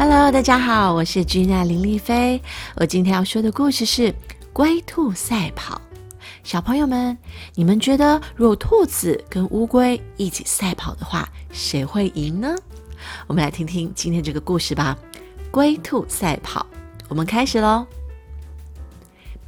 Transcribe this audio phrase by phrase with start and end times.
[0.00, 2.40] Hello，大家好，我是 Gina 林丽菲。
[2.76, 4.12] 我今天要说的故事是
[4.52, 5.74] 《龟兔赛跑》。
[6.44, 7.18] 小朋友们，
[7.56, 12.54] 你们觉得如果兔子跟乌龟一起赛跑的话，谁会赢呢？
[13.26, 14.96] 我们来听听今天这个故事吧。
[15.50, 16.64] 龟兔赛跑，
[17.08, 17.84] 我们开始喽。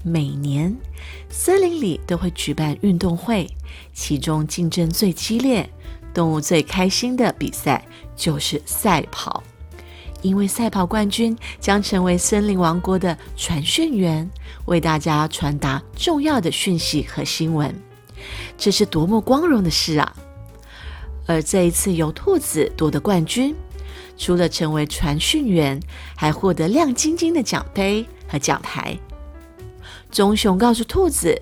[0.02, 0.76] 每年
[1.28, 3.48] 森林里都会举办运动会，
[3.92, 5.70] 其中竞争最激烈、
[6.12, 7.86] 动物最开心的比赛
[8.16, 9.40] 就是赛跑。
[10.22, 14.28] 因为赛跑冠军将成为森林王国的传讯员，
[14.66, 17.74] 为大家传达重要的讯息和新闻，
[18.58, 20.14] 这是多么光荣的事啊！
[21.26, 23.54] 而这一次由兔子夺得冠军，
[24.18, 25.80] 除了成为传讯员，
[26.16, 28.98] 还获得亮晶晶的奖杯和奖牌。
[30.10, 31.40] 棕熊告诉兔子，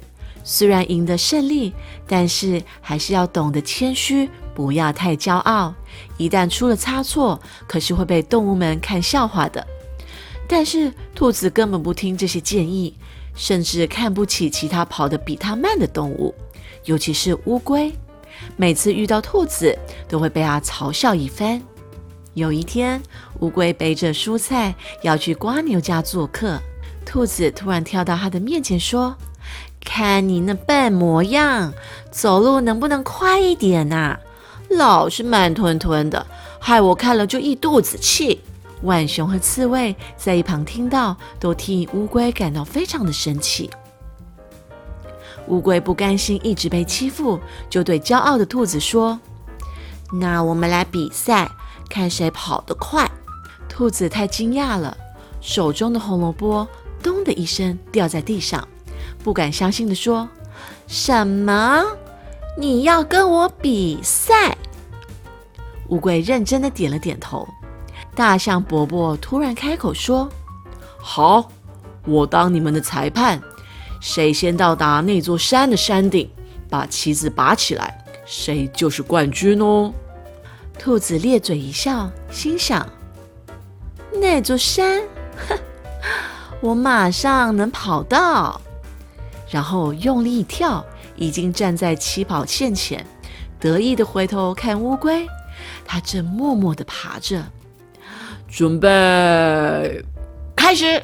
[0.51, 1.75] 虽然赢得胜利，
[2.07, 4.30] 但是还是要懂得谦虚。
[4.55, 5.75] 不要太骄傲，
[6.16, 9.65] 一旦出了差错，可是会被动物们看笑话的。
[10.48, 12.97] 但是兔子根本不听这些建议，
[13.34, 16.34] 甚至看不起其他跑得比它慢的动物，
[16.87, 17.92] 尤其是乌龟。
[18.56, 19.78] 每次遇到兔子，
[20.09, 21.61] 都会被它嘲笑一番。
[22.33, 23.00] 有一天，
[23.41, 26.59] 乌龟背着蔬菜要去瓜牛家做客，
[27.05, 29.15] 兔子突然跳到它的面前说
[29.84, 31.73] ：“看你那笨模样，
[32.11, 34.19] 走路能不能快一点呐？”
[34.71, 36.27] 老是慢吞吞的，
[36.61, 38.41] 害我看了就一肚子气。
[38.83, 43.71] 浣熊和刺猬在一旁听到，都替乌龟感到非常的生气。
[45.47, 47.41] 乌龟不甘心一直被欺负，
[47.71, 49.19] 就对骄傲的兔子说
[50.12, 51.51] ：“那我们来比赛，
[51.89, 53.11] 看谁跑得快。”
[53.69, 54.95] 兔子太惊讶了，
[55.41, 56.69] 手中的红萝卜
[57.03, 58.69] “咚”的一声掉在地上，
[59.22, 60.28] 不敢相信的说
[60.86, 61.84] ：“什么？”
[62.56, 64.56] 你要跟我比赛？
[65.88, 67.47] 乌龟认真的点了点头。
[68.16, 70.28] 大象伯伯突然开口说
[70.98, 71.50] ：“好，
[72.05, 73.41] 我当你们的裁判。
[74.00, 76.28] 谁先到达那座山的山顶，
[76.69, 79.93] 把旗子拔起来，谁就是冠军哦。”
[80.78, 82.88] 兔子咧嘴一笑，心想
[84.12, 85.00] ：“那座山，
[85.48, 85.59] 哼，
[86.60, 88.60] 我马上能跑到。”
[89.50, 90.84] 然后用力一跳。
[91.20, 93.04] 已经站在起跑线前，
[93.59, 95.26] 得意的回头看乌龟，
[95.84, 97.44] 它正默默的爬着。
[98.47, 98.88] 准备，
[100.54, 101.03] 开始！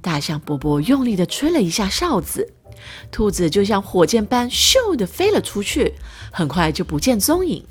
[0.00, 2.52] 大象伯伯用力的吹了一下哨子，
[3.10, 5.94] 兔子就像火箭般咻的飞了出去，
[6.30, 7.66] 很快就不见踪影。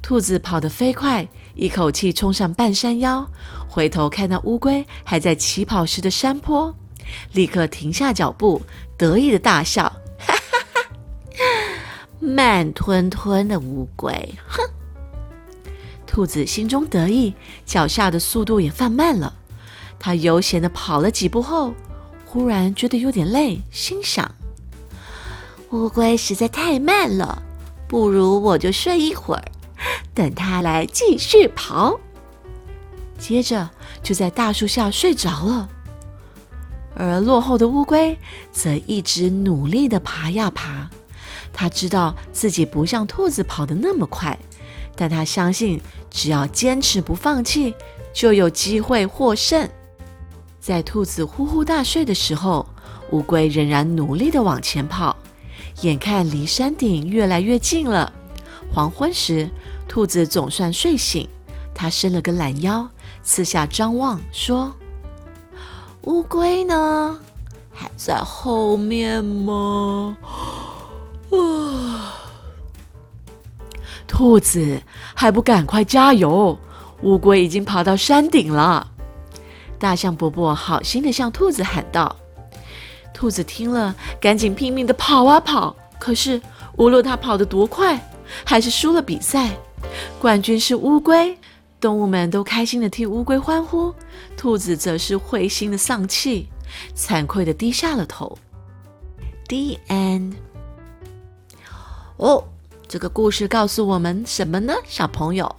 [0.00, 3.28] 兔子跑得飞快，一口气冲上半山腰，
[3.68, 6.72] 回头看到乌龟还在起跑时的山坡，
[7.32, 8.62] 立刻停下脚步，
[8.96, 9.84] 得意的大笑。
[10.18, 10.88] 哈哈哈
[12.20, 14.62] 慢吞吞的乌龟，哼！
[16.06, 17.34] 兔子心中得意，
[17.66, 19.34] 脚下的速度也放慢了。
[19.98, 21.74] 它悠闲的跑了几步后，
[22.24, 24.34] 忽然觉得有点累，心想：
[25.70, 27.42] 乌龟实在太慢了，
[27.88, 29.44] 不如我就睡一会儿，
[30.14, 31.98] 等它来继续跑。
[33.18, 33.70] 接着
[34.02, 35.68] 就在大树下睡着了。
[36.96, 38.16] 而落后的乌龟
[38.52, 40.88] 则一直努力的爬呀爬。
[41.52, 44.38] 它知道自己不像兔子跑得那么快，
[44.96, 47.74] 但它相信只要坚持不放弃，
[48.12, 49.68] 就有机会获胜。
[50.60, 52.66] 在兔子呼呼大睡的时候，
[53.10, 55.16] 乌龟仍然努力地往前跑，
[55.82, 58.12] 眼看离山顶越来越近了。
[58.72, 59.48] 黄昏时，
[59.86, 61.28] 兔子总算睡醒，
[61.74, 62.88] 它伸了个懒腰，
[63.22, 64.74] 四下张望，说
[66.06, 67.18] ：“乌龟呢？
[67.72, 70.16] 还在后面吗？”
[71.30, 72.14] 啊
[74.06, 74.80] 兔子
[75.14, 76.56] 还不赶快加油！
[77.02, 78.86] 乌龟已经跑到山顶了。
[79.78, 82.14] 大象伯伯好心的向兔子喊道
[83.12, 85.74] ：“兔子听了，赶紧拼命的跑啊跑。
[85.98, 86.40] 可是
[86.76, 87.98] 无论它跑得多快，
[88.44, 89.50] 还是输了比赛。
[90.20, 91.36] 冠军是乌龟，
[91.84, 93.94] 动物们都开心的替乌龟欢呼，
[94.38, 96.48] 兔子则是灰心的丧气，
[96.96, 98.38] 惭愧的低下了头。
[99.48, 100.32] The end。
[102.16, 102.42] 哦。
[102.88, 104.72] 这个故事告诉我们什么呢？
[104.86, 105.56] 小朋友，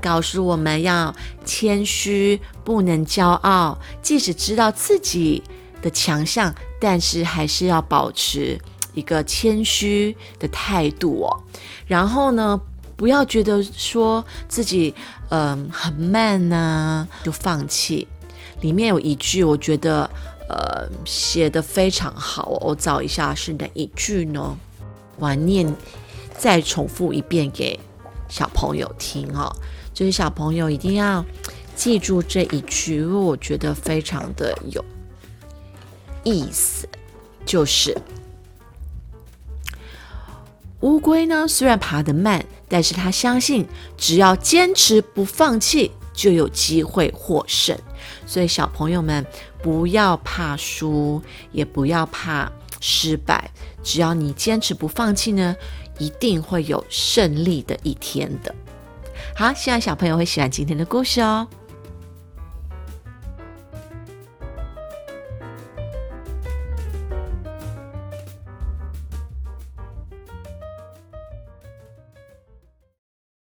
[0.00, 1.14] 告诉我们要
[1.44, 3.78] 谦虚，不能骄傲。
[4.00, 5.42] 即使知道自己
[5.82, 8.58] 的强项，但是还是要保持
[8.94, 11.42] 一个谦虚的态度哦。
[11.86, 12.58] 然后呢，
[12.96, 14.94] 不要觉得说自己
[15.28, 18.08] 嗯很慢呐就放弃。
[18.60, 20.10] 里面有一句，我觉得
[20.48, 24.56] 呃写的非常好，我找一下是哪一句呢？
[25.18, 25.72] 我念。
[26.38, 27.80] 再重复一遍给
[28.28, 29.50] 小朋友听哦，
[29.94, 31.24] 就是小朋友一定要
[31.74, 34.84] 记住这一句，因为我觉得非常的有
[36.24, 36.86] 意思，
[37.46, 37.96] 就是
[40.80, 43.66] 乌龟呢虽然爬得慢，但是他相信
[43.96, 47.76] 只要坚持不放弃，就有机会获胜。
[48.26, 49.24] 所以小朋友们
[49.62, 51.22] 不要怕输，
[51.52, 53.50] 也不要怕失败，
[53.82, 55.54] 只要你坚持不放弃呢，
[55.98, 58.54] 一定会有胜利的一天的。
[59.34, 61.46] 好，希望小朋友会喜欢今天的故事哦。